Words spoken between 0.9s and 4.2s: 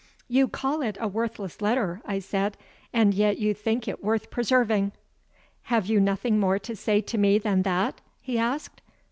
a worthless letter," I said, "and yet you think it